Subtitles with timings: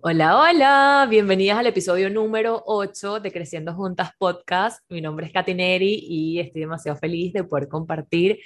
[0.00, 4.88] Hola, hola, bienvenidas al episodio número 8 de Creciendo Juntas Podcast.
[4.88, 8.38] Mi nombre es Katineri y estoy demasiado feliz de poder compartir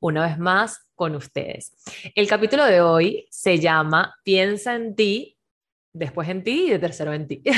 [0.00, 1.72] una vez más con ustedes.
[2.14, 5.38] El capítulo de hoy se llama Piensa en ti,
[5.94, 7.42] después en ti y de tercero en ti.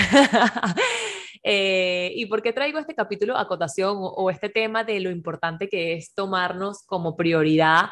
[1.43, 5.70] Eh, ¿Y por qué traigo este capítulo acotación o, o, este tema de lo importante
[5.70, 7.87] que es tomarnos como prioridad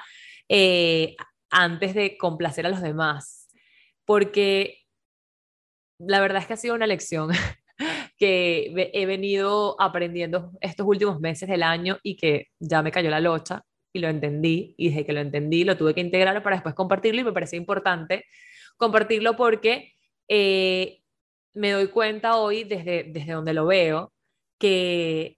[0.50, 1.16] eh,
[1.48, 3.48] antes de complacer a los demás?
[4.04, 4.87] Porque
[5.98, 7.30] la verdad es que ha sido una lección
[8.18, 13.20] que he venido aprendiendo estos últimos meses del año y que ya me cayó la
[13.20, 13.62] locha
[13.92, 17.20] y lo entendí y dije que lo entendí, lo tuve que integrar para después compartirlo
[17.20, 18.24] y me parecía importante
[18.76, 19.92] compartirlo porque
[20.28, 21.00] eh,
[21.54, 24.12] me doy cuenta hoy desde, desde donde lo veo
[24.58, 25.36] que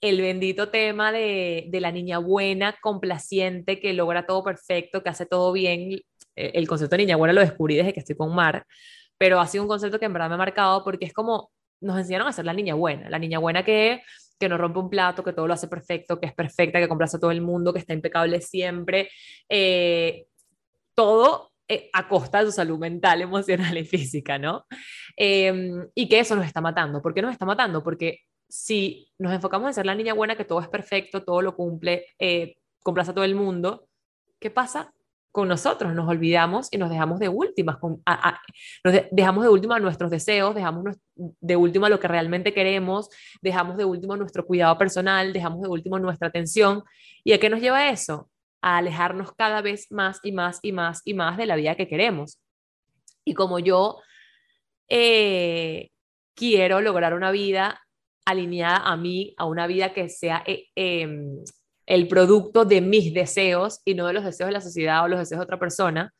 [0.00, 5.24] el bendito tema de, de, la niña buena, complaciente, que logra todo perfecto, que hace
[5.24, 5.92] todo bien,
[6.36, 8.66] eh, el concepto de niña buena lo descubrí desde que estoy con Mar,
[9.18, 11.98] pero ha sido un concepto que en verdad me ha marcado porque es como nos
[11.98, 14.02] enseñaron a ser la niña buena, la niña buena que
[14.38, 17.16] que no rompe un plato, que todo lo hace perfecto, que es perfecta, que complace
[17.16, 19.08] a todo el mundo, que está impecable siempre,
[19.48, 20.26] eh,
[20.94, 24.66] todo eh, a costa de su salud mental, emocional y física, ¿no?
[25.16, 27.00] Eh, y que eso nos está matando.
[27.00, 27.82] ¿Por qué nos está matando?
[27.82, 31.56] Porque si nos enfocamos en ser la niña buena, que todo es perfecto, todo lo
[31.56, 33.88] cumple, eh, complace a todo el mundo,
[34.38, 34.92] ¿qué pasa?
[35.34, 37.76] Con nosotros, nos olvidamos y nos dejamos de últimas,
[39.10, 40.84] dejamos de última nuestros deseos, dejamos
[41.16, 43.08] de última lo que realmente queremos,
[43.42, 46.84] dejamos de último nuestro cuidado personal, dejamos de último nuestra atención.
[47.24, 48.30] ¿Y a qué nos lleva eso?
[48.62, 51.88] A alejarnos cada vez más y más y más y más de la vida que
[51.88, 52.38] queremos.
[53.24, 53.98] Y como yo
[54.88, 55.90] eh,
[56.36, 57.80] quiero lograr una vida
[58.24, 61.08] alineada a mí, a una vida que sea eh, eh,
[61.86, 65.18] el producto de mis deseos y no de los deseos de la sociedad o los
[65.18, 66.12] deseos de otra persona.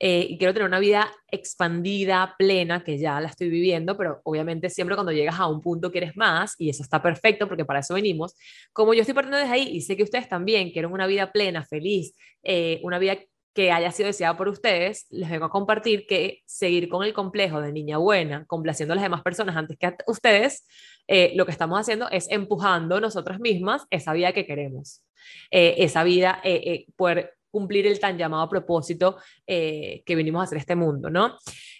[0.00, 4.68] Eh, y quiero tener una vida expandida, plena, que ya la estoy viviendo, pero obviamente
[4.68, 7.94] siempre cuando llegas a un punto quieres más y eso está perfecto porque para eso
[7.94, 8.34] venimos.
[8.72, 11.64] Como yo estoy partiendo desde ahí y sé que ustedes también quieren una vida plena,
[11.64, 13.18] feliz, eh, una vida
[13.54, 17.60] que haya sido deseada por ustedes, les vengo a compartir que seguir con el complejo
[17.60, 20.66] de niña buena, complaciendo a las demás personas antes que a ustedes,
[21.06, 25.04] eh, lo que estamos haciendo es empujando nosotras mismas esa vida que queremos,
[25.50, 29.16] eh, esa vida, eh, eh, poder cumplir el tan llamado propósito
[29.46, 31.36] que venimos a hacer este mundo, ¿no?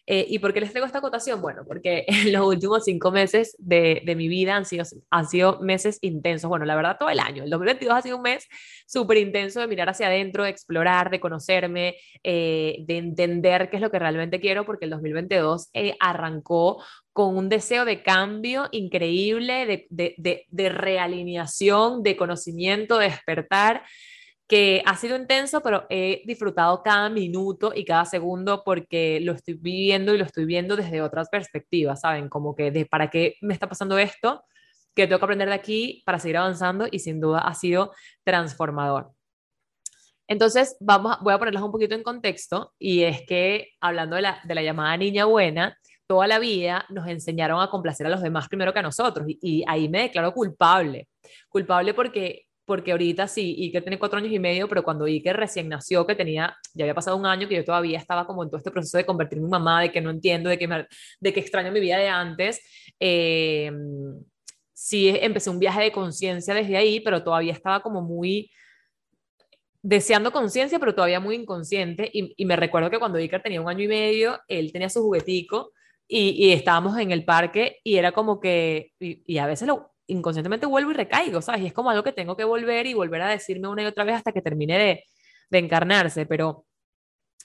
[0.07, 1.41] Eh, ¿Y por qué les traigo esta acotación?
[1.41, 5.61] Bueno, porque en los últimos cinco meses de, de, mi vida han sido, han sido
[5.61, 6.49] meses intensos.
[6.49, 7.45] Bueno, la verdad, todo el año.
[7.45, 8.47] El 2022 ha sido un mes
[8.87, 13.83] súper intenso de mirar hacia adentro, de explorar, de conocerme, eh, de entender qué es
[13.83, 16.83] lo que realmente quiero, porque el 2022 eh, arrancó
[17.13, 23.85] con un deseo de cambio increíble, de, de, de, de realineación, de conocimiento, de despertar
[24.47, 29.55] que ha sido intenso, pero he disfrutado cada minuto y cada segundo porque lo estoy
[29.55, 32.29] viviendo y lo estoy viendo desde otras perspectivas, ¿saben?
[32.29, 34.45] Como que de para qué me está pasando esto,
[34.95, 39.13] que tengo que aprender de aquí para seguir avanzando y sin duda ha sido transformador.
[40.27, 44.41] Entonces, vamos, voy a ponerlas un poquito en contexto y es que hablando de la,
[44.45, 48.49] de la llamada niña buena, toda la vida nos enseñaron a complacer a los demás
[48.49, 51.09] primero que a nosotros y, y ahí me declaro culpable,
[51.49, 55.69] culpable porque porque ahorita sí, Iker tiene cuatro años y medio, pero cuando Iker recién
[55.69, 58.59] nació, que tenía, ya había pasado un año, que yo todavía estaba como en todo
[58.59, 60.87] este proceso de convertirme en mamá, de que no entiendo, de que, me,
[61.21, 62.61] de que extraño mi vida de antes,
[62.99, 63.71] eh,
[64.73, 68.51] sí empecé un viaje de conciencia desde ahí, pero todavía estaba como muy
[69.83, 73.69] deseando conciencia, pero todavía muy inconsciente, y, y, me recuerdo que cuando Iker tenía un
[73.69, 75.73] año y medio, él tenía su juguetico,
[76.09, 79.94] y, y estábamos en el parque, y era como que, y, y a veces lo,
[80.07, 81.63] inconscientemente vuelvo y recaigo, ¿sabes?
[81.63, 84.05] Y es como algo que tengo que volver y volver a decirme una y otra
[84.05, 85.05] vez hasta que termine de,
[85.51, 86.67] encarnarse, pero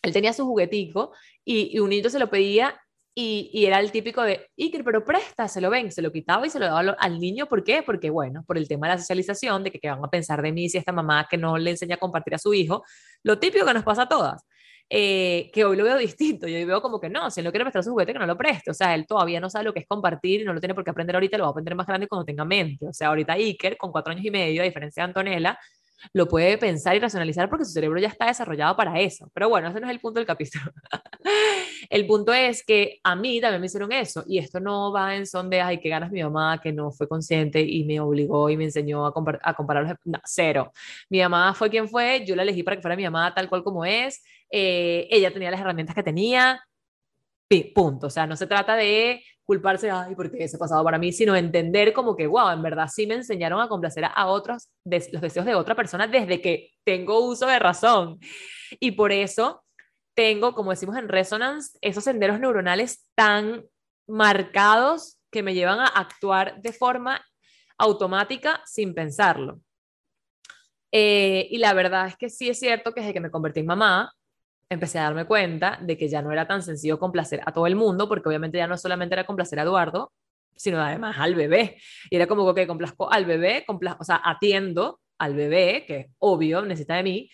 [0.02, 1.12] él tenía su juguetico
[1.46, 2.75] y, y un niño se lo pedía
[3.14, 6.48] y, y, era el típico de, Iker, pero presta, se lo ven, se lo quitaba
[6.48, 7.84] y se lo daba al niño, ¿por qué?
[7.84, 10.51] Porque, bueno, por el tema de la socialización, de que, que van a pensar de
[10.51, 12.84] mí si esta mamá que no le enseña a compartir a su hijo,
[13.24, 14.44] lo típico que nos pasa a todas
[14.89, 16.47] eh, que hoy lo veo distinto.
[16.47, 18.38] Yo veo como que no, si él no quiere prestar su juguete, que no lo
[18.38, 18.71] preste.
[18.71, 20.83] O sea, él todavía no sabe lo que es compartir y no lo tiene por
[20.83, 22.88] qué aprender ahorita, lo va a aprender más grande cuando tenga mente.
[22.88, 25.59] O sea, ahorita Iker, con cuatro años y medio, a diferencia de Antonella,
[26.13, 29.30] lo puede pensar y racionalizar porque su cerebro ya está desarrollado para eso.
[29.34, 30.66] Pero bueno, ese no es el punto del capítulo.
[31.90, 35.25] el punto es que a mí también me hicieron eso y esto no va en
[35.25, 38.57] son de, ay, qué ganas mi mamá que no fue consciente y me obligó y
[38.57, 39.94] me enseñó a, compar a comparar los...
[40.06, 40.72] No, cero.
[41.10, 43.63] Mi mamá fue quien fue, yo la elegí para que fuera mi mamá tal cual
[43.63, 46.62] como es, eh, ella tenía las herramientas que tenía,
[47.74, 48.07] punto.
[48.07, 51.92] O sea, no se trata de culparse, ay, porque ese pasado para mí, sino entender
[51.92, 55.56] como que, wow, en verdad sí me enseñaron a complacer a otros, los deseos de
[55.56, 58.19] otra persona desde que tengo uso de razón.
[58.80, 59.63] Y por eso
[60.13, 63.63] tengo, como decimos en Resonance, esos senderos neuronales tan
[64.07, 67.25] marcados que me llevan a actuar de forma
[67.78, 69.62] automática sin pensarlo.
[70.92, 73.68] Eh, y la verdad es que sí es cierto que desde que me convertí en
[73.68, 74.12] mamá,
[74.69, 77.75] empecé a darme cuenta de que ya no era tan sencillo complacer a todo el
[77.75, 80.12] mundo, porque obviamente ya no solamente era complacer a Eduardo,
[80.56, 81.77] sino además al bebé.
[82.10, 86.95] Y era como que complazco al bebé, o sea, atiendo al bebé, que obvio, necesita
[86.95, 87.30] de mí,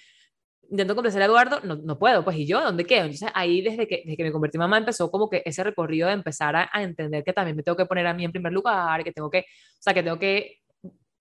[0.70, 3.04] intento complacer a Eduardo, no, no puedo, pues ¿y yo dónde quedo?
[3.06, 6.08] Entonces ahí desde que, desde que me convertí en mamá empezó como que ese recorrido
[6.08, 8.52] de empezar a, a, entender que también me tengo que poner a mí en primer
[8.52, 10.60] lugar, que tengo que, o sea, que tengo que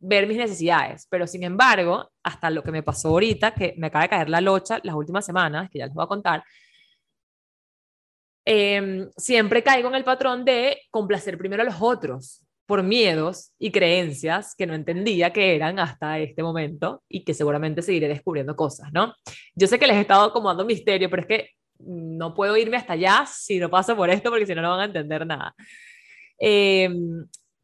[0.06, 4.05] ver mis necesidades, pero sin embargo, hasta lo que me pasó ahorita, que me acaba
[4.05, 6.45] de caer la locha las últimas semanas, que ya les voy a contar,
[8.45, 13.71] eh, siempre caigo en el patrón de complacer primero a los otros por miedos y
[13.71, 18.93] creencias que no entendía que eran hasta este momento y que seguramente seguiré descubriendo cosas,
[18.93, 19.15] ¿no?
[19.55, 22.77] Yo sé que les he estado como dando misterio, pero es que no puedo irme
[22.77, 25.55] hasta allá si no paso por esto porque si no no van a entender nada.
[26.39, 26.91] Eh,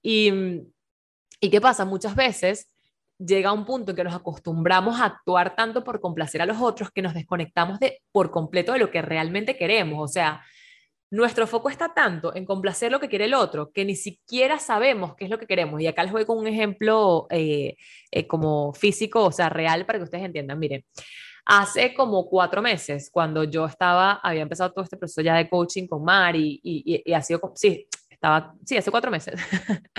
[0.03, 0.33] y,
[1.41, 1.85] ¿Y qué pasa?
[1.85, 2.71] Muchas veces
[3.19, 6.91] llega un punto en que nos acostumbramos a actuar tanto por complacer a los otros
[6.91, 10.11] que nos desconectamos de por completo de lo que realmente queremos.
[10.11, 10.43] O sea,
[11.11, 15.17] nuestro foco está tanto en complacer lo que quiere el otro que ni siquiera sabemos
[15.17, 15.81] qué es lo que queremos.
[15.81, 17.77] Y acá les voy con un ejemplo eh,
[18.11, 20.59] eh, como físico, o sea, real para que ustedes entiendan.
[20.59, 20.85] Miren,
[21.45, 25.89] hace como cuatro meses, cuando yo estaba, había empezado todo este proceso ya de coaching
[25.89, 29.35] con Mari y, y, ha sido, sí, estaba, sí, hace cuatro meses.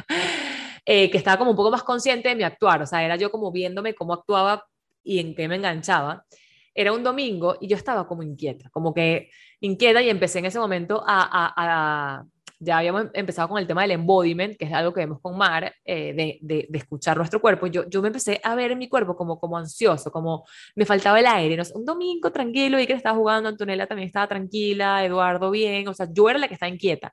[0.86, 3.30] Eh, que estaba como un poco más consciente de mi actuar, o sea, era yo
[3.30, 4.66] como viéndome cómo actuaba
[5.04, 6.26] y en qué me enganchaba.
[6.74, 9.30] Era un domingo y yo estaba como inquieta, como que
[9.60, 12.24] inquieta y empecé en ese momento a,
[12.60, 15.74] ya habíamos empezado con el tema del embodiment, que es algo que vemos con Mar,
[15.84, 17.68] eh, de, de, escuchar nuestro cuerpo.
[17.68, 20.46] Yo, yo me empecé a ver en mi cuerpo como, como ansioso, como
[20.76, 21.58] me faltaba el aire.
[21.58, 21.64] ¿no?
[21.74, 26.08] Un domingo tranquilo y que estaba jugando, Antonella también estaba tranquila, Eduardo bien, o sea,
[26.12, 27.12] yo era la que estaba inquieta.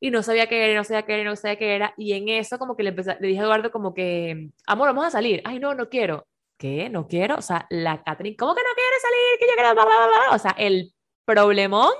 [0.00, 1.94] Y no sabía qué era, no sabía qué era, no sabía qué era.
[1.96, 5.06] Y en eso como que le, empecé, le dije a Eduardo como que, amor, vamos
[5.06, 5.42] a salir.
[5.44, 6.26] Ay, no, no quiero.
[6.58, 6.88] ¿Qué?
[6.90, 7.36] ¿No quiero?
[7.36, 9.38] O sea, la Catherine, ¿cómo que no quiere salir?
[9.38, 10.34] Que yo quiero, bla, bla, bla.
[10.36, 10.92] O sea, el
[11.24, 11.92] problemón,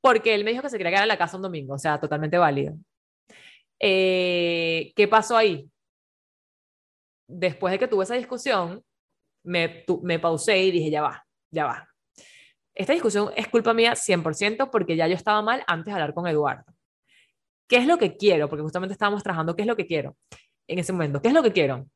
[0.00, 2.00] porque él me dijo que se quería quedar en la casa un domingo, o sea,
[2.00, 2.74] totalmente válido.
[3.78, 5.70] Eh, ¿Qué pasó ahí?
[7.28, 8.82] Después de que tuve esa discusión,
[9.42, 11.88] me, me pausé y dije, ya va, ya va.
[12.76, 16.28] Esta discusión es culpa mía 100% porque ya yo estaba mal antes de hablar con
[16.28, 16.72] Eduardo.
[17.68, 18.48] ¿Qué es lo que quiero?
[18.48, 20.16] Porque justamente estábamos trabajando, ¿qué es lo que quiero?
[20.68, 21.86] En ese momento, ¿qué es lo que quiero?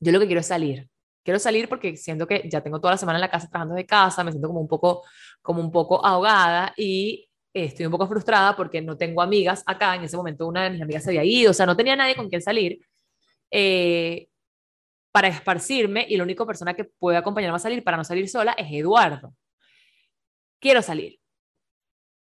[0.00, 0.88] Yo lo que quiero es salir
[1.28, 3.84] quiero salir porque siento que ya tengo toda la semana en la casa trabajando de
[3.84, 5.04] casa, me siento como un poco,
[5.42, 9.94] como un poco ahogada y estoy un poco frustrada porque no tengo amigas acá.
[9.94, 12.16] En ese momento una de mis amigas se había ido, o sea, no tenía nadie
[12.16, 12.78] con quien salir
[13.50, 14.28] eh,
[15.12, 18.52] para esparcirme y la única persona que puede acompañarme a salir para no salir sola
[18.52, 19.34] es Eduardo.
[20.60, 21.18] Quiero salir.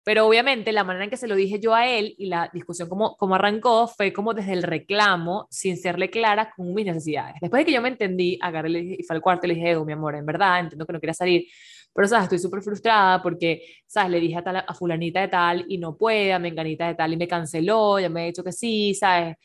[0.07, 2.89] Pero obviamente la manera en que se lo dije yo a él y la discusión
[2.89, 7.35] como, como arrancó fue como desde el reclamo, sin serle clara con mis necesidades.
[7.41, 9.85] Después de que yo me entendí, agarré y fue al cuarto y le dije, Edu,
[9.85, 11.49] mi amor, en verdad, entiendo que no quieras salir,
[11.93, 12.25] pero, ¿sabes?
[12.25, 14.13] Estoy súper frustrada porque, ¿sabes?
[14.13, 17.13] Le dije a, tal, a fulanita de tal y no puede, a menganita de tal
[17.13, 19.37] y me canceló, ya me ha dicho que sí, ¿sabes?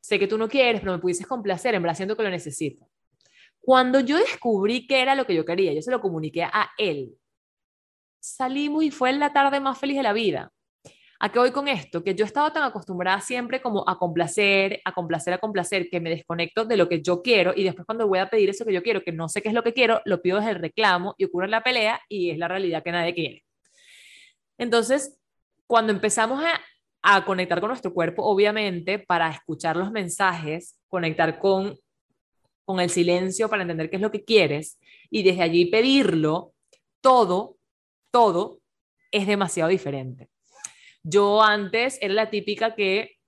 [0.00, 2.86] Sé que tú no quieres, pero me pudieses complacer, en verdad siento que lo necesito.
[3.60, 7.16] Cuando yo descubrí qué era lo que yo quería, yo se lo comuniqué a él
[8.20, 10.52] salimos y fue la tarde más feliz de la vida.
[11.18, 12.04] ¿A qué voy con esto?
[12.04, 15.98] Que yo he estado tan acostumbrada siempre como a complacer, a complacer, a complacer, que
[15.98, 18.72] me desconecto de lo que yo quiero y después cuando voy a pedir eso que
[18.72, 21.14] yo quiero, que no sé qué es lo que quiero, lo pido desde el reclamo
[21.16, 23.44] y ocurre la pelea y es la realidad que nadie quiere.
[24.58, 25.18] Entonces,
[25.66, 26.60] cuando empezamos a,
[27.02, 31.78] a conectar con nuestro cuerpo, obviamente, para escuchar los mensajes, conectar con,
[32.66, 34.78] con el silencio para entender qué es lo que quieres
[35.10, 36.52] y desde allí pedirlo,
[37.00, 37.56] todo
[38.16, 38.62] todo
[39.10, 40.30] es demasiado diferente.
[41.02, 43.18] Yo antes era la típica que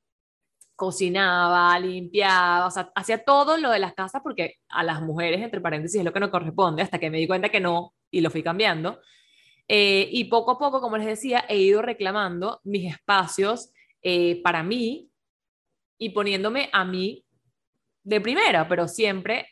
[0.75, 5.99] cocinaba, limpiaba, o hacía todo lo de las casas porque a las mujeres, entre paréntesis,
[5.99, 8.43] es lo que nos corresponde, hasta que me di cuenta que no y lo fui
[8.43, 8.99] cambiando.
[9.69, 14.63] Eh, y poco a poco, como les decía, he ido reclamando mis espacios eh, para
[14.63, 15.11] mí
[15.99, 17.27] y poniéndome a mí
[18.05, 19.51] de primera, pero siempre,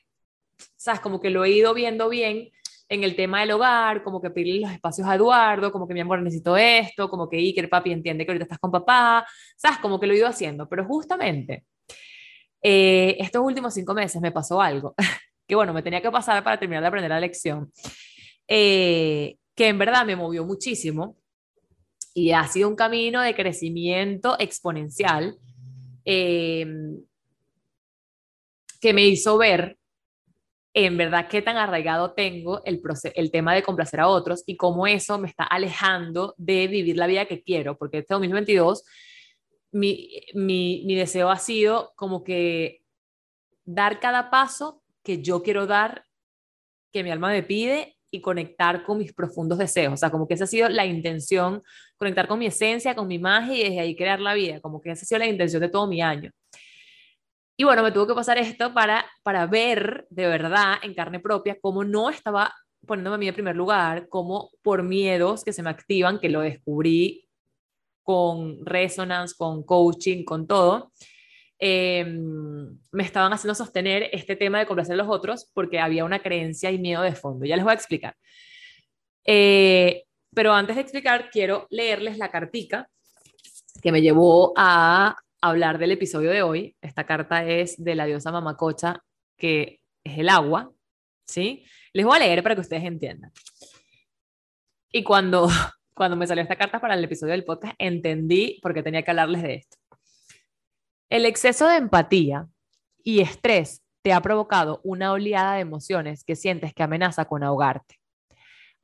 [0.76, 2.52] sabes, como que lo he ido viendo bien
[2.88, 6.00] en el tema del hogar, como que pedirle los espacios a Eduardo, como que mi
[6.00, 9.26] amor necesito esto, como que Iker, papi, entiende que ahorita estás con papá,
[9.56, 9.78] ¿sabes?
[9.78, 11.64] Como que lo he ido haciendo, pero justamente
[12.62, 14.94] eh, estos últimos cinco meses me pasó algo,
[15.46, 17.72] que bueno, me tenía que pasar para terminar de aprender la lección,
[18.46, 21.16] eh, que en verdad me movió muchísimo
[22.14, 25.36] y ha sido un camino de crecimiento exponencial
[26.04, 26.66] eh,
[28.80, 29.76] que me hizo ver
[30.78, 32.82] en verdad qué tan arraigado tengo el,
[33.30, 37.24] tema de complacer a otros y cómo eso me está alejando de vivir la vida
[37.24, 38.84] que quiero, porque este 2022
[39.72, 42.82] mi, mi, mi deseo ha sido como que
[43.64, 46.04] dar cada paso que yo quiero dar,
[46.92, 49.94] que mi alma me pide y conectar con mis profundos deseos.
[49.94, 51.62] O sea, como que esa ha sido la intención,
[51.96, 54.60] conectar con mi esencia, con mi magia y desde ahí crear la vida.
[54.60, 56.32] Como que esa ha sido la intención de todo mi año.
[57.56, 61.58] Y bueno, me tuvo que pasar esto para, para ver de verdad en carne propia
[61.60, 62.54] cómo no estaba
[62.86, 66.40] poniéndome a mí en primer lugar, cómo por miedos que se me activan, que lo
[66.40, 67.26] descubrí
[68.02, 70.92] con resonance, con coaching, con todo,
[71.58, 76.20] em, me estaban haciendo sostener este tema de complacer a los otros porque había una
[76.20, 77.46] creencia y miedo de fondo.
[77.46, 78.14] Ya les voy a explicar.
[79.24, 82.88] Eh, pero antes de explicar, quiero leerles la cartica
[83.82, 86.76] que me llevó a hablar del episodio de hoy.
[86.80, 89.02] Esta carta es de la diosa Mamacocha,
[89.36, 90.72] que es el agua,
[91.26, 91.64] ¿sí?
[91.92, 93.32] Les voy a leer para que ustedes entiendan.
[94.92, 95.48] Y cuando,
[95.94, 99.10] cuando me salió esta carta para el episodio del podcast, entendí por qué tenía que
[99.10, 99.76] hablarles de esto.
[101.08, 102.48] El exceso de empatía
[103.02, 107.96] y estrés te ha provocado una oleada de emociones que sientes que amenaza con ahogarte.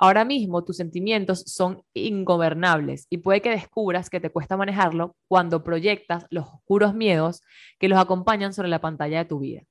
[0.03, 5.63] Ahora mismo tus sentimientos son ingobernables y puede que descubras que te cuesta manejarlo cuando
[5.63, 7.41] proyectas los oscuros miedos
[7.79, 9.63] que los acompañan sobre la pantalla de tu vida.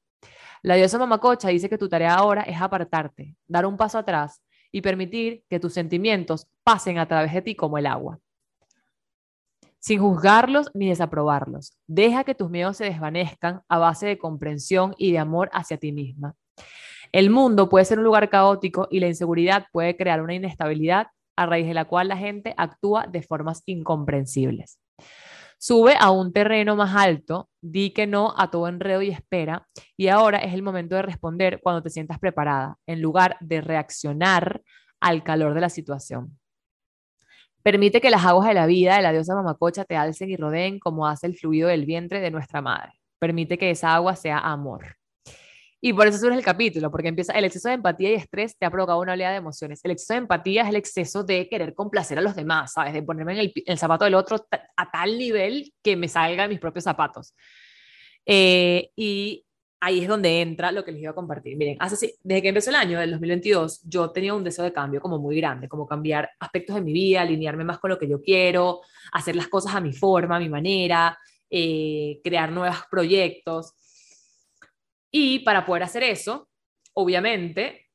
[0.61, 4.79] La diosa Mamacocha dice que tu tarea ahora es apartarte, dar un paso atrás y
[4.79, 8.17] permitir que tus sentimientos pasen a través de ti como el agua.
[9.79, 15.11] Sin juzgarlos ni desaprobarlos, deja que tus miedos se desvanezcan a base de comprensión y
[15.11, 16.37] de amor hacia ti misma.
[17.11, 21.45] El mundo puede ser un lugar caótico y la inseguridad puede crear una inestabilidad a
[21.45, 24.79] raíz de la cual la gente actúa de formas incomprensibles.
[25.57, 30.07] Sube a un terreno más alto, di que no a todo enredo y espera, y
[30.07, 34.61] ahora es el momento de responder cuando te sientas preparada, en lugar de reaccionar
[34.99, 36.39] al calor de la situación.
[37.61, 40.79] Permite que las aguas de la vida de la diosa Mamacocha te alcen y rodeen
[40.79, 42.93] como hace el fluido del vientre de nuestra madre.
[43.19, 44.95] Permite que esa agua sea amor.
[45.83, 48.67] Y por eso surge el capítulo, porque empieza el exceso de empatía y estrés te
[48.67, 49.81] ha provocado una oleada de emociones.
[49.83, 52.93] El exceso de empatía es el exceso de querer complacer a los demás, ¿sabes?
[52.93, 54.45] De ponerme en el, zapato del otro
[54.77, 57.33] a tal nivel que me salgan mis propios zapatos.
[58.27, 59.43] Eh, y
[59.79, 61.57] ahí es donde entra lo que les iba a compartir.
[61.57, 65.01] Miren, hace, desde que empezó el año del 2022, yo tenía un deseo de cambio
[65.01, 68.21] como muy grande, como cambiar aspectos de mi vida, alinearme más con lo que yo
[68.21, 71.17] quiero, hacer las cosas a mi forma, a mi manera,
[71.49, 73.73] eh, crear nuevos proyectos.
[75.11, 76.47] Y para poder hacer eso,
[76.93, 77.87] obviamente,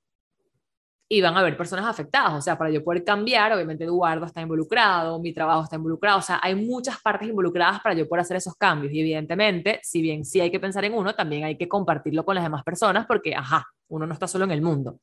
[1.09, 2.35] iban a haber personas afectadas.
[2.35, 6.19] O sea, para yo poder cambiar, obviamente Eduardo está involucrado, mi trabajo está involucrado.
[6.19, 8.93] O sea, hay muchas partes involucradas para yo poder hacer esos cambios.
[8.93, 12.35] Y evidentemente, si bien sí hay que pensar en uno, también hay que compartirlo con
[12.35, 14.99] las demás personas porque, ajá, uno no está solo en el mundo.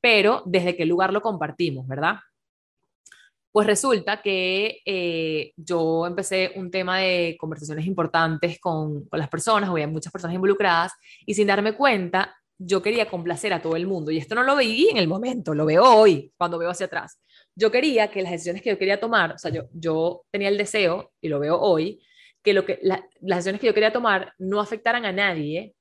[0.00, 2.16] Pero desde qué lugar lo compartimos, ¿verdad?
[3.52, 9.88] Pues resulta que eh, yo empecé un tema de conversaciones importantes con, las personas, había
[9.88, 10.92] muchas personas involucradas,
[11.26, 14.12] y sin darme cuenta, yo quería complacer a todo el mundo.
[14.12, 17.20] Y esto no lo veí en el momento, lo veo hoy, cuando veo hacia atrás.
[17.56, 20.56] Yo quería que las decisiones que yo quería tomar, o sea, yo, yo tenía el
[20.56, 22.00] deseo, y lo veo hoy,
[22.42, 25.74] que, lo que las decisiones que yo quería tomar no afectaran a nadie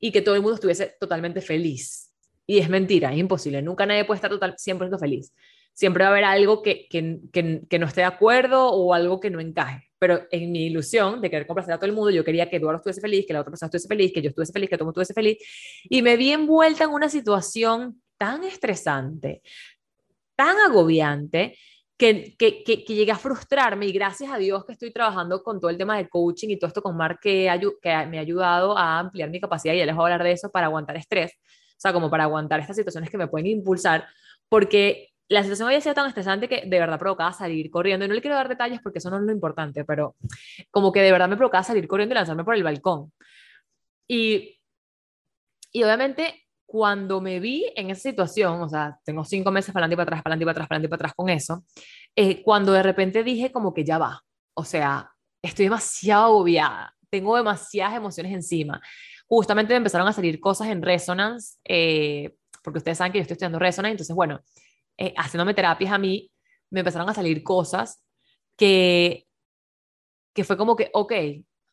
[0.00, 2.12] y que todo el mundo estuviese totalmente feliz.
[2.46, 3.62] Y es mentira, es imposible.
[3.62, 5.32] Nunca nadie puede estar total 100% feliz
[5.72, 9.30] siempre va a haber algo que, que, que, no esté de acuerdo o algo que
[9.30, 9.90] no encaje.
[9.98, 12.78] Pero en mi ilusión de querer complacer a todo el mundo, yo quería que Eduardo
[12.78, 14.86] estuviese feliz, que la otra persona estuviese feliz, que yo estuviese feliz, que todo el
[14.86, 15.38] mundo estuviese feliz.
[15.84, 19.42] Y me vi envuelta en una situación tan estresante,
[20.36, 21.56] tan agobiante,
[21.96, 25.70] que, que, que, llegué a frustrarme y gracias a Dios que estoy trabajando con todo
[25.70, 27.48] el tema de coaching y todo esto con Mark que,
[27.80, 30.32] que me ha ayudado a ampliar mi capacidad y ya les voy a hablar de
[30.32, 34.04] eso para aguantar estrés, o sea, como para aguantar estas situaciones que me pueden impulsar,
[34.48, 38.04] porque la situación había sido tan estresante que de verdad provocaba salir corriendo.
[38.04, 40.14] Y no le quiero dar detalles porque eso no es lo importante, pero
[40.70, 43.12] como que de verdad me provocaba salir corriendo y lanzarme por el balcón.
[44.06, 44.60] Y,
[45.72, 49.94] y obviamente cuando me vi en esa situación, o sea, tengo cinco meses para adelante
[49.94, 51.64] y para atrás, para adelante y para atrás, para adelante y para atrás con eso,
[52.14, 54.22] eh, cuando de repente dije como que ya va,
[54.54, 55.10] o sea,
[55.42, 58.80] estoy demasiado agobiada, tengo demasiadas emociones encima.
[59.26, 63.34] Justamente me empezaron a salir cosas en Resonance, eh, porque ustedes saben que yo estoy
[63.34, 64.40] estudiando Resonance, entonces bueno,
[65.02, 66.30] eh, haciéndome terapias a mí,
[66.70, 68.04] me empezaron a salir cosas
[68.56, 69.26] que,
[70.32, 71.12] que fue como que, ok,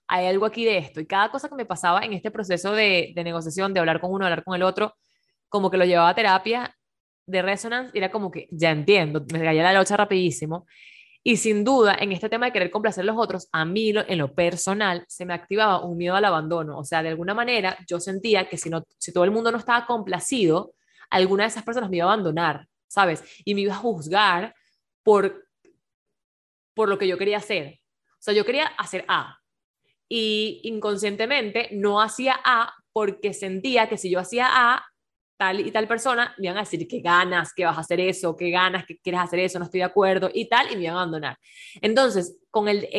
[0.08, 1.00] hay algo aquí de esto.
[1.00, 4.12] Y cada cosa que me pasaba en este proceso de, de negociación, de hablar con
[4.12, 4.96] uno, hablar con el otro,
[5.48, 6.76] como que lo llevaba a terapia
[7.28, 10.66] de resonance, era como que ya entiendo, me caía la locha rapidísimo.
[11.24, 14.18] Y sin duda, en este tema de querer complacer a los otros, a mí en
[14.18, 16.80] lo personal se me activaba un miedo al abandono.
[16.80, 19.60] O sea, de alguna manera yo sentía que si, no, si todo el mundo no
[19.60, 20.74] estaba complacido,
[21.12, 23.24] alguna de esas personas me iba a abandonar, ¿sabes?
[23.46, 24.54] Y me iba a juzgar
[25.04, 25.48] por,
[26.74, 27.80] por lo que yo quería hacer.
[28.14, 29.40] O sea, yo quería hacer A.
[30.10, 34.84] Y inconscientemente no hacía A porque sentía que si yo hacía A,
[35.40, 38.36] tal y tal persona, me iban a decir que ganas, que vas a hacer eso,
[38.36, 40.96] que ganas, que quieres hacer eso, no estoy de acuerdo y tal, y me iban
[40.96, 41.38] a abandonar.
[41.82, 42.90] Entonces, con, el,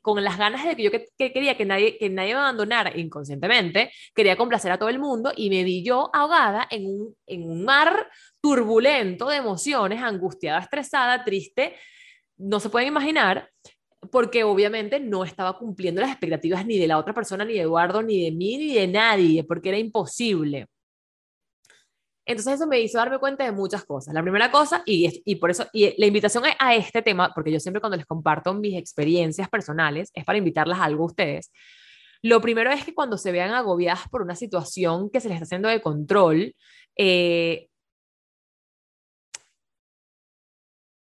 [0.00, 3.90] con las ganas de que yo que, quería que nadie, que nadie me abandonara inconscientemente,
[4.14, 7.64] quería complacer a todo el mundo y me vi yo ahogada en un, en un
[7.64, 8.08] mar
[8.40, 11.74] turbulento de emociones, angustiada, estresada, triste,
[12.36, 13.50] no se pueden imaginar,
[14.10, 18.02] porque obviamente no estaba cumpliendo las expectativas ni de la otra persona, ni de Eduardo,
[18.02, 20.66] ni de mí, ni de nadie, porque era imposible.
[22.24, 24.12] Entonces eso me hizo darme cuenta de muchas cosas.
[24.12, 27.58] La primera cosa, y, y por eso, y la invitación a este tema, porque yo
[27.58, 31.50] siempre cuando les comparto mis experiencias personales, es para invitarlas a algo a ustedes.
[32.20, 35.44] Lo primero es que cuando se vean agobiadas por una situación que se les está
[35.44, 36.54] haciendo de control,
[36.96, 37.68] eh,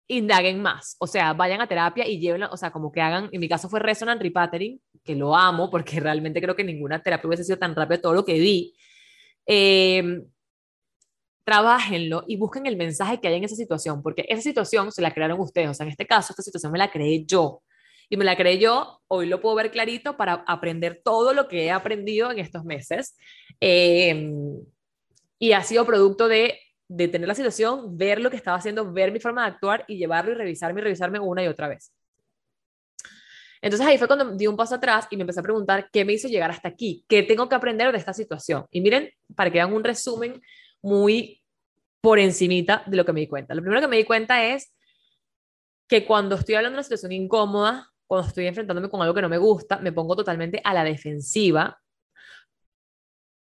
[0.08, 3.40] indaguen más, o sea, vayan a terapia y lleven, o sea, como que hagan, en
[3.40, 7.44] mi caso fue Resonant Repattering, que lo amo porque realmente creo que ninguna terapia hubiese
[7.44, 8.76] sido tan rápido todo lo que di.
[9.48, 10.22] Eh,
[11.46, 15.14] trabajenlo y busquen el mensaje que hay en esa situación, porque esa situación se la
[15.14, 17.62] crearon ustedes, o sea, en este caso, esta situación me la creé yo.
[18.10, 21.66] Y me la creé yo, hoy lo puedo ver clarito para aprender todo lo que
[21.66, 23.18] he aprendido en estos meses.
[23.60, 24.60] Em,
[25.40, 29.12] y ha sido producto de, de tener la situación, ver lo que estaba haciendo, ver
[29.12, 31.92] mi forma de actuar y llevarlo y revisarme y revisarme una y otra vez.
[33.62, 36.14] Entonces ahí fue cuando di un paso atrás y me empecé a preguntar qué me
[36.14, 38.66] hizo llegar hasta aquí, qué tengo que aprender de esta situación.
[38.70, 40.40] Y miren, para que hagan un resumen
[40.84, 41.42] muy
[42.00, 43.56] por encimita de lo que me di cuenta.
[43.56, 44.76] Lo primero que me di cuenta es
[45.88, 49.30] que cuando estoy hablando de una situación incómoda, cuando estoy enfrentándome con algo que no
[49.30, 51.82] me gusta, me pongo totalmente a la defensiva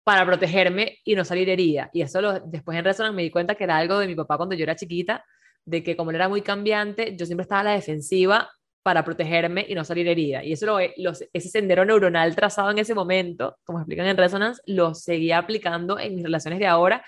[0.05, 1.91] para protegerme y no salir herida.
[1.93, 4.37] Y eso lo, después en Resonance me di cuenta que era algo de mi papá
[4.37, 5.25] cuando yo era chiquita,
[5.65, 8.51] de que como él era muy cambiante, yo siempre estaba a la defensiva
[8.83, 10.45] para protegerme y no salir herida.
[10.45, 14.95] Y eso lo, ese sendero neuronal trazado en ese momento, como explican en Resonance, lo
[14.95, 17.05] seguía aplicando en mis relaciones de ahora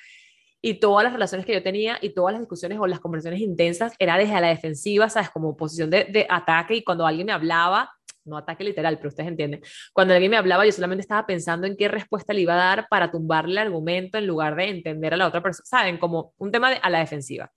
[0.63, 3.93] y todas las relaciones que yo tenía y todas las discusiones o las conversaciones intensas
[3.99, 5.31] era desde la defensiva, ¿sabes?
[5.31, 7.91] Como posición de, de, ataque y cuando alguien me hablaba,
[8.25, 9.61] no ataque literal, pero ustedes entienden,
[9.93, 12.87] cuando alguien me hablaba yo solamente estaba pensando en qué respuesta le iba a dar
[12.89, 15.99] para tumbarle el argumento en lugar de entender a la otra persona, ¿saben?
[15.99, 17.51] Como un tema de, a la defensiva.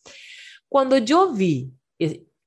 [0.69, 1.71] Cuando yo vi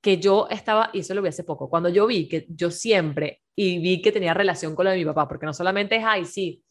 [0.00, 3.42] que yo estaba, y eso lo vi hace poco, cuando yo vi que yo siempre,
[3.56, 6.24] y vi que tenía relación con lo de mi papá, porque no solamente es, ay,
[6.24, 6.62] sí,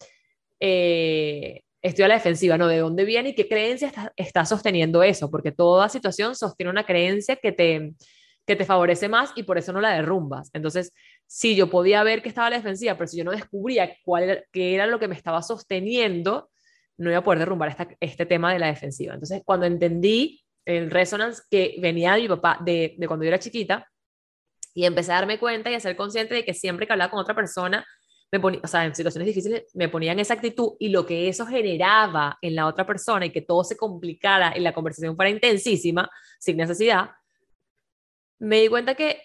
[0.59, 2.67] eh, estoy a la defensiva, ¿no?
[2.67, 5.29] ¿De dónde viene y qué creencia está, sosteniendo eso?
[5.29, 7.93] Porque toda situación sostiene una creencia que te,
[8.45, 10.49] que te favorece más y por eso no la derrumbas.
[10.53, 10.93] Entonces,
[11.31, 14.43] si yo podía ver que estaba la defensiva, pero si yo no descubría cuál era,
[14.51, 16.49] qué era lo que me estaba sosteniendo,
[16.97, 19.13] no iba a poder derrumbar este tema de la defensiva.
[19.13, 23.37] Entonces, cuando entendí el resonance que venía de mi papá, de, de cuando yo era
[23.37, 23.87] chiquita,
[24.73, 27.19] y empecé a darme cuenta y a ser consciente de que siempre que hablaba con
[27.19, 27.85] otra persona,
[28.31, 31.45] me ponía, o sea, en situaciones difíciles me ponían esa actitud y lo que eso
[31.45, 36.09] generaba en la otra persona y que todo se complicara y la conversación fuera intensísima,
[36.39, 37.11] sin necesidad,
[38.39, 39.21] me di cuenta que,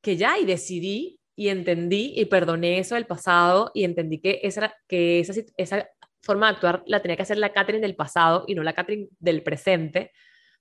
[0.00, 4.74] que ya y decidí y entendí y perdoné eso del pasado y entendí que esa,
[4.86, 5.88] que esa, esa
[6.22, 9.08] forma de actuar la tenía que hacer la Catherine del pasado y no la Catherine
[9.18, 10.12] del presente,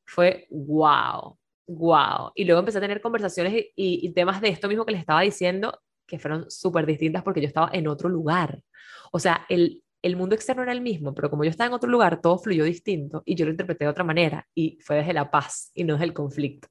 [0.05, 1.37] fue wow,
[1.67, 2.31] wow.
[2.33, 5.19] Y luego empecé a tener conversaciones y, y, temas de esto mismo que les estaba
[5.19, 8.61] diciendo que fueron súper distintas porque yo estaba en otro lugar.
[9.11, 11.89] O sea, el, el mundo externo era el mismo, pero como yo estaba en otro
[11.89, 15.29] lugar, todo fluyó distinto y yo lo interpreté de otra manera y fue desde la
[15.29, 16.69] paz y no desde el conflicto.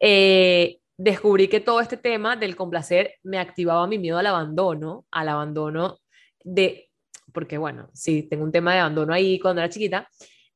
[0.00, 5.28] Eh, descubrí que todo este tema del complacer me activaba mi miedo al abandono, al
[5.28, 5.98] abandono
[6.42, 6.90] de,
[7.32, 10.08] porque bueno, sí, tengo un tema de abandono ahí cuando era chiquita,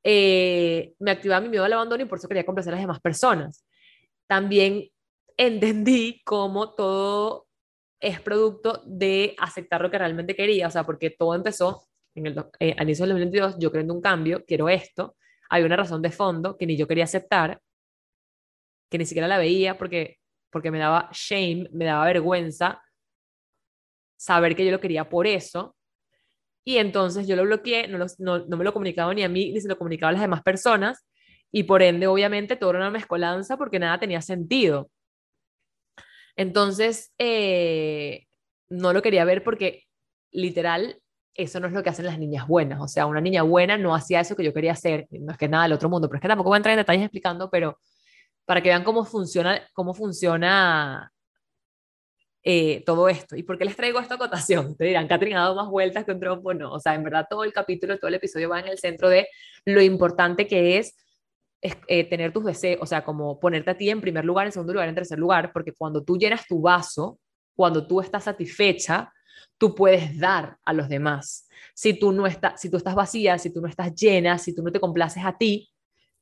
[0.03, 3.01] eh, me activaba mi miedo al abandono y por eso quería complacer a las demás
[3.01, 3.67] personas.
[4.27, 4.89] También
[5.37, 7.47] entendí cómo todo
[8.01, 12.45] es producto de aceptar lo que realmente quería, o sea, porque todo empezó en el,
[12.59, 15.17] eh, al inicio del 2022, yo creo en un cambio, quiero esto,
[15.51, 17.61] hay una razón de fondo que ni yo quería aceptar,
[18.91, 20.20] que ni siquiera la veía porque,
[20.51, 22.83] porque me daba shame, me daba vergüenza
[24.17, 25.77] saber que yo lo quería por eso,
[26.65, 29.61] y entonces yo lo bloqueé, no, no, no me lo comunicaba ni a mí, ni
[29.61, 31.07] se lo comunicaba a las demás personas,
[31.53, 34.91] y por ende, obviamente, todo era una mezcolanza porque nada tenía sentido.
[36.37, 38.27] Entonces, eh,
[38.69, 39.85] no lo quería ver porque
[40.31, 41.01] literal,
[41.35, 42.81] eso no es lo que hacen las niñas buenas.
[42.81, 45.07] O sea, una niña buena no hacía eso que yo quería hacer.
[45.11, 46.79] No es que nada del otro mundo, pero es que tampoco voy a entrar en
[46.79, 47.79] detalles explicando, pero
[48.51, 51.13] para que vean cómo funciona, cómo funciona
[52.43, 53.37] eh, todo esto.
[53.37, 54.75] ¿Y por qué les traigo esta acotación?
[54.77, 56.53] Te dirán, Catherine ha dado más vueltas que un trompo.
[56.53, 59.09] No, o sea, en verdad todo el capítulo, todo el episodio va en el centro
[59.09, 59.29] de
[59.67, 60.97] lo importante que es,
[61.61, 64.73] eh, tener tus deseos, o sea, como ponerte a ti en primer lugar, en segundo
[64.73, 67.21] lugar, en tercer lugar, porque cuando tú llenas tu vaso,
[67.55, 69.13] cuando tú estás satisfecha,
[69.59, 71.47] tú puedes dar a los demás.
[71.73, 74.65] Si tú no estás, si tú estás vacía, si tú no estás llena, si tú
[74.65, 75.71] no te complaces a ti,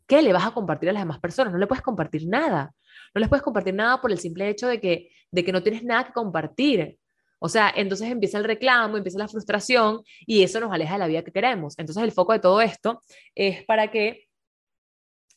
[0.08, 1.52] ¿qué le vas a compartir a las demás personas?
[1.52, 2.74] No le puedes compartir nada.
[3.14, 5.84] No les puedes compartir nada por el simple hecho de que, de que no tienes
[5.84, 6.98] nada que compartir.
[7.38, 11.06] O sea, entonces empieza el reclamo, empieza la frustración y eso nos aleja de la
[11.06, 11.78] vida que queremos.
[11.78, 13.00] Entonces el foco de todo esto
[13.34, 14.24] es para que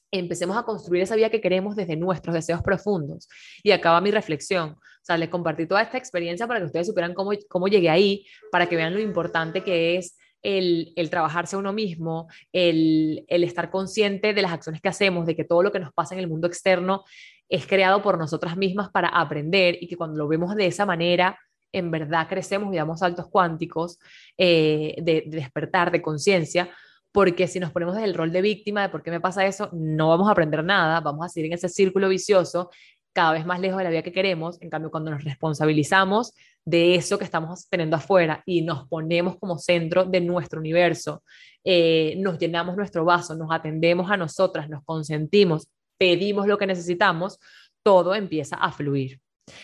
[0.09, 3.27] empecemos a construir esa vida que queremos desde nuestros deseos profundos.
[3.63, 4.71] Y acaba mi reflexión.
[4.71, 8.25] O sea, les compartí toda esta experiencia para que ustedes supieran cómo, cómo llegué ahí,
[8.51, 13.69] para que vean lo importante que es el, el, trabajarse a uno mismo, el, estar
[13.69, 16.27] consciente de las acciones que hacemos, de que todo lo que nos pasa en el
[16.27, 17.03] mundo externo
[17.49, 21.37] es creado por nosotras mismas para aprender y que cuando lo vemos de esa manera,
[21.71, 23.99] en verdad crecemos y damos saltos cuánticos
[24.37, 26.69] eh, de, de despertar, de conciencia,
[27.11, 29.69] porque si nos ponemos desde el rol de víctima de por qué me pasa eso,
[29.73, 32.69] no vamos a aprender nada, vamos a seguir en ese círculo vicioso
[33.13, 34.61] cada vez más lejos de la vida que queremos.
[34.61, 36.33] En cambio, cuando nos responsabilizamos
[36.65, 41.23] de eso que estamos teniendo afuera y nos ponemos como centro de nuestro universo,
[41.63, 47.39] eh, nos llenamos nuestro vaso, nos atendemos a nosotras, nos consentimos, pedimos lo que necesitamos,
[47.83, 49.19] todo empieza a fluir.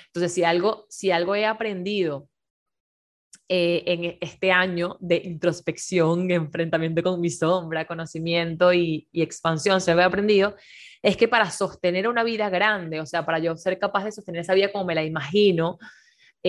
[0.07, 2.27] Entonces, si algo, si algo he aprendido
[3.47, 9.93] eh, en este año de introspección, enfrentamiento con mi sombra, conocimiento y, y expansión, se
[9.93, 10.55] me ha aprendido,
[11.03, 14.41] es que para sostener una vida grande, o sea, para yo ser capaz de sostener
[14.41, 15.77] esa vida como me la imagino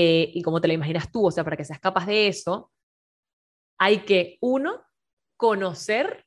[0.00, 2.70] eh, y como te la imaginas tú, o sea, para que seas capaz de eso,
[3.80, 4.80] hay que, uno,
[5.36, 6.24] conocer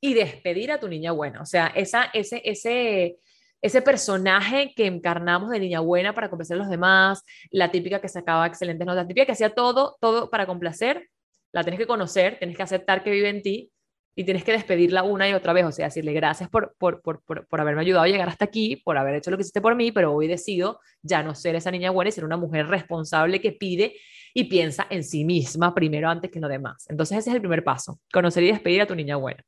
[0.00, 1.42] y despedir a tu niña buena.
[1.42, 3.18] O sea, esa, ese, ese,
[3.60, 8.08] ese personaje que encarnamos de niña buena para complacer a los demás, la típica que
[8.08, 11.10] sacaba excelentes notas, la típica que hacía todo, todo para complacer,
[11.50, 13.72] la tienes que conocer, tienes que aceptar que vive en ti
[14.14, 17.22] y tienes que despedirla una y otra vez, o sea, decirle gracias por, por, por,
[17.22, 19.92] por, haberme ayudado a llegar hasta aquí, por haber hecho lo que hiciste por mí,
[19.92, 23.52] pero hoy decido ya no ser esa niña buena y ser una mujer responsable que
[23.52, 23.94] pide
[24.34, 26.86] y piensa en sí misma primero antes que en lo demás.
[26.88, 29.42] Entonces ese es el primer paso, conocer y despedir a tu niña buena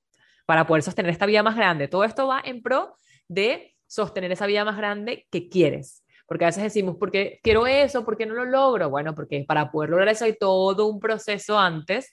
[0.47, 1.89] para poder sostener esta vida más grande.
[1.89, 2.97] Todo esto va en pro
[3.29, 6.05] de sostener esa vida más grande que quieres.
[6.27, 8.05] Porque a veces decimos, ¿por qué quiero eso?
[8.05, 8.89] ¿Por qué no lo logro?
[8.89, 12.13] Bueno, porque para poder lograr eso hay todo un proceso antes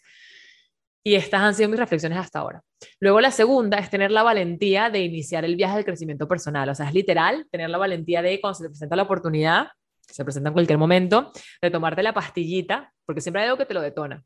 [1.10, 2.62] y estas han sido mis reflexiones hasta ahora.
[3.00, 6.70] Luego la segunda es tener la valentía de iniciar el viaje del crecimiento personal.
[6.70, 9.70] O sea, es literal tener la valentía de cuando se te presenta la oportunidad,
[10.02, 11.32] se presenta en cualquier momento,
[11.64, 14.24] de tomarte la pastillita, porque siempre hay algo que te lo detona.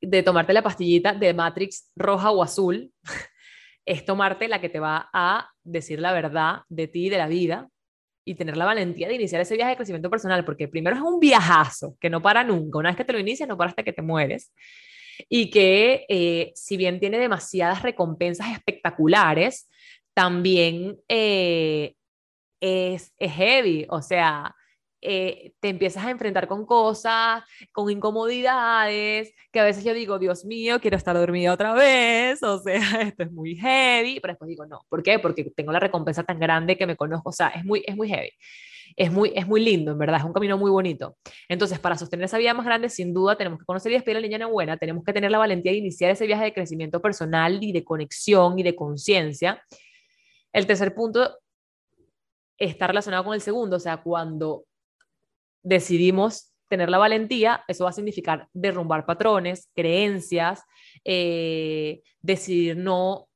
[0.00, 2.92] De tomarte la pastillita de Matrix roja o azul,
[3.84, 7.26] es tomarte la que te va a decir la verdad de ti y de la
[7.26, 7.68] vida
[8.24, 11.18] y tener la valentía de iniciar ese viaje de crecimiento personal, porque primero es un
[11.18, 12.78] viajazo que no para nunca.
[12.78, 14.52] Una vez que te lo inicias, no para hasta que te mueres
[15.28, 19.68] y que eh, si bien tiene demasiadas recompensas espectaculares,
[20.14, 21.94] también eh,
[22.60, 24.54] es, es, heavy, o sea,
[25.00, 30.44] eh, te empiezas a enfrentar con cosas, con incomodidades, que a veces yo digo, Dios
[30.44, 34.66] mío, quiero estar dormida otra vez, o sea, esto es muy heavy, pero después digo,
[34.66, 35.18] no, ¿por qué?
[35.18, 38.08] Porque tengo la recompensa tan grande que me conozco, o sea, es muy, es muy
[38.08, 38.30] heavy
[38.96, 41.16] es muy, es muy lindo, en verdad, es un camino muy bonito.
[41.48, 44.20] Entonces, para sostener esa vida más grande, sin duda, tenemos que conocer y despedir a
[44.20, 47.62] la niña buena, tenemos que tener la valentía de iniciar ese viaje de crecimiento personal
[47.62, 49.62] y de conexión y de conciencia.
[50.52, 51.38] El tercer punto
[52.58, 54.64] está relacionado con el segundo, o sea, cuando
[55.62, 60.62] decidimos tener la valentía, eso va a significar derrumbar patrones, creencias,
[61.04, 63.28] eh, decidir no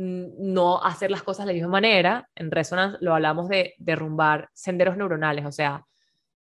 [0.00, 2.28] no hacer las cosas de la misma manera.
[2.34, 5.84] En Resonance lo hablamos de derrumbar senderos neuronales, o sea,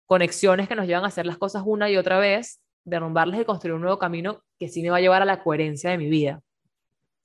[0.05, 3.75] conexiones que nos llevan a hacer las cosas una y otra vez, derrumbarlas y construir
[3.75, 6.41] un nuevo camino que sí me va a llevar a la coherencia de mi vida.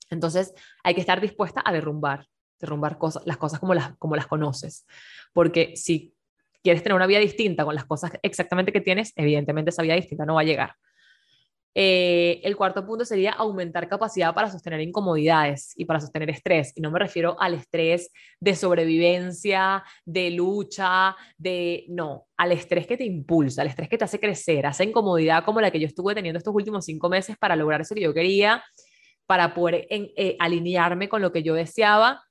[0.09, 2.27] Entonces, hay que estar dispuesta a derrumbar,
[2.59, 4.85] derrumbar cosas, las cosas como las, como las conoces.
[5.33, 6.13] Porque si
[6.61, 10.25] quieres tener una vida distinta con las cosas exactamente que tienes, evidentemente esa vida distinta
[10.25, 10.75] no va a llegar.
[11.75, 16.71] Eh, el cuarto punto sería aumentar capacidad para sostener incomodidades y para sostener estrés.
[16.75, 21.85] Y no me refiero al estrés de sobrevivencia, de lucha, de...
[21.89, 25.61] No, al estrés que te impulsa, al estrés que te hace crecer, hace incomodidad como
[25.61, 28.63] la que yo estuve teniendo estos últimos cinco meses para lograr eso que yo quería,
[29.25, 32.23] para poder eh, alinearme con lo que yo deseaba,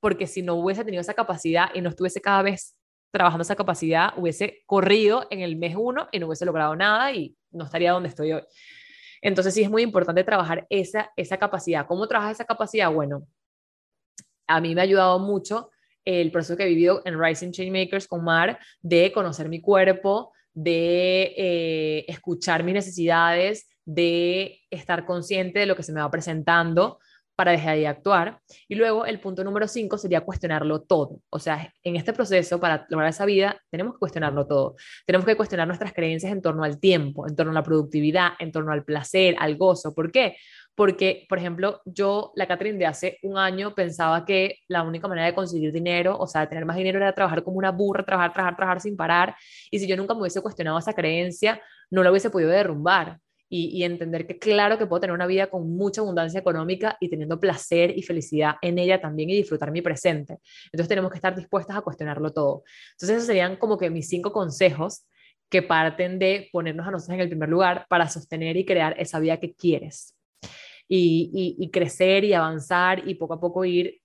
[0.00, 2.74] porque si no hubiese tenido esa capacidad y no estuviese cada vez
[3.10, 7.36] trabajando esa capacidad, hubiese corrido en el mes uno y no hubiese logrado nada y
[7.50, 8.42] no estaría donde estoy hoy.
[9.22, 11.86] Entonces sí es muy importante trabajar esa, esa capacidad.
[11.86, 12.90] ¿Cómo trabajas esa capacidad?
[12.92, 13.26] Bueno,
[14.46, 15.70] a mí me ha ayudado mucho
[16.04, 21.34] el proceso que he vivido en Rising Changemakers con Mar de conocer mi cuerpo, de
[21.36, 26.98] eh, escuchar mis necesidades, de estar consciente de lo que se me va presentando
[27.40, 28.38] para dejar de actuar.
[28.68, 31.20] Y luego el punto número cinco sería cuestionarlo todo.
[31.30, 34.76] O sea, en este proceso, para lograr esa vida, tenemos que cuestionarlo todo.
[35.06, 38.52] Tenemos que cuestionar nuestras creencias en torno al tiempo, en torno a la productividad, en
[38.52, 39.94] torno al placer, al gozo.
[39.94, 40.36] ¿Por qué?
[40.74, 45.26] Porque, por ejemplo, yo, la Catherine de hace un año, pensaba que la única manera
[45.26, 48.34] de conseguir dinero, o sea, de tener más dinero, era trabajar como una burra, trabajar,
[48.34, 49.34] trabajar, trabajar sin parar.
[49.70, 53.18] Y si yo nunca me hubiese cuestionado esa creencia, no la hubiese podido derrumbar
[53.52, 57.40] y, entender que claro que puedo tener una vida con mucha abundancia económica y teniendo
[57.40, 60.38] placer y felicidad en ella también y disfrutar mi presente.
[60.66, 62.62] Entonces tenemos que estar dispuestas a cuestionarlo todo.
[62.92, 65.04] Entonces esos serían como que mis cinco consejos
[65.48, 69.18] que parten de ponernos a nosotros en el primer lugar para sostener y crear esa
[69.18, 70.16] vida que quieres.
[70.88, 74.00] Y, crecer y avanzar y poco a poco ir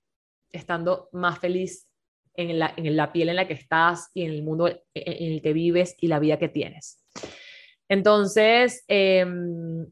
[0.52, 1.88] estando más feliz
[2.36, 5.96] en la piel en la que estás y en el mundo en el que vives
[6.00, 7.06] y la vida que tienes.
[7.90, 9.86] Entonces, em,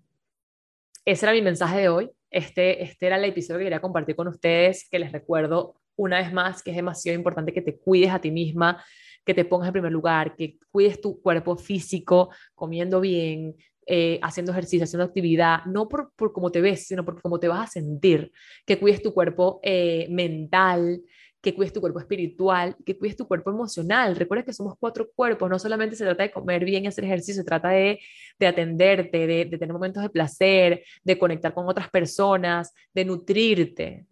[1.06, 2.10] ese era mi mensaje de hoy.
[2.30, 6.34] Este, este era el episodio que quería compartir con ustedes, que les recuerdo una vez
[6.34, 8.84] más que es demasiado importante que te cuides a ti misma,
[9.26, 14.52] que te pongas en primer lugar, que cuides tu cuerpo físico, comiendo bien, eh, haciendo
[14.52, 17.72] ejercicio, haciendo actividad, no por, por cómo te ves, sino por cómo te vas a
[17.72, 18.32] sentir,
[18.66, 21.02] que cuides tu cuerpo eh, mental,
[21.44, 24.16] que cuides tu cuerpo espiritual, que cuides tu cuerpo emocional.
[24.16, 27.42] Recuerda que somos cuatro cuerpos, no solamente se trata de comer bien y hacer ejercicio,
[27.42, 28.00] se trata de,
[28.40, 34.08] de atenderte, de, de, tener momentos de placer, de conectar con otras personas, de nutrirte.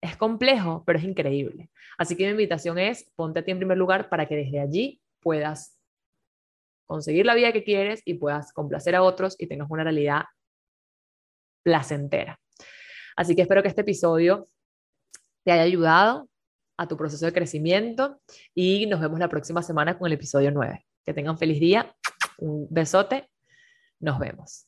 [0.00, 1.70] Es complejo, pero es increíble.
[1.96, 5.00] Así que mi invitación es, ponte a ti en primer lugar para que desde allí
[5.20, 5.78] puedas
[6.84, 10.24] conseguir la vida que quieres y puedas complacer a otros y tengas una realidad
[11.62, 12.40] placentera.
[13.14, 14.48] Así que espero que este episodio
[15.44, 16.28] te haya ayudado,
[16.76, 18.20] a tu proceso de crecimiento
[18.54, 20.86] y nos vemos la próxima semana con el episodio 9.
[21.04, 21.94] Que tengan feliz día,
[22.38, 23.30] un besote,
[24.00, 24.65] nos vemos.